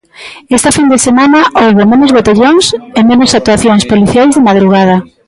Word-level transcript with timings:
Esta 0.57 0.75
fin 0.77 0.87
de 0.93 1.03
semana 1.07 1.39
houbo 1.61 1.83
menos 1.91 2.11
botellóns 2.17 2.65
e 2.99 3.01
menos 3.09 3.31
actuacións 3.39 3.83
policiais 3.91 4.33
de 4.35 4.45
madrugada. 4.49 4.97